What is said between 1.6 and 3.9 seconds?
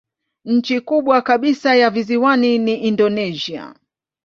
ya visiwani ni Indonesia.